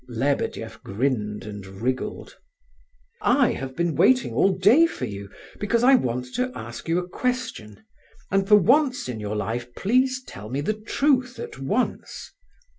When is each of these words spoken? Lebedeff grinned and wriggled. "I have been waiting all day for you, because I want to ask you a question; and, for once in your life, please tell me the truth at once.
Lebedeff 0.07 0.81
grinned 0.81 1.43
and 1.45 1.63
wriggled. 1.63 2.39
"I 3.21 3.51
have 3.51 3.75
been 3.75 3.93
waiting 3.95 4.33
all 4.33 4.49
day 4.51 4.87
for 4.87 5.05
you, 5.05 5.29
because 5.59 5.83
I 5.83 5.93
want 5.93 6.33
to 6.33 6.51
ask 6.55 6.89
you 6.89 6.97
a 6.97 7.07
question; 7.07 7.83
and, 8.31 8.47
for 8.47 8.55
once 8.55 9.07
in 9.07 9.19
your 9.19 9.35
life, 9.35 9.71
please 9.75 10.23
tell 10.23 10.49
me 10.49 10.59
the 10.61 10.73
truth 10.73 11.37
at 11.37 11.59
once. 11.59 12.31